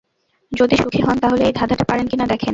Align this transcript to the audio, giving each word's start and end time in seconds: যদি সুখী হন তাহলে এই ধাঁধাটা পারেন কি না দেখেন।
যদি 0.51 0.75
সুখী 0.75 1.01
হন 1.01 1.17
তাহলে 1.19 1.43
এই 1.43 1.53
ধাঁধাটা 1.53 1.85
পারেন 1.85 2.05
কি 2.07 2.15
না 2.17 2.25
দেখেন। 2.25 2.49